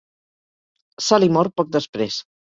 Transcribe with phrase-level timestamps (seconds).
[1.07, 2.19] Sally mor poc després.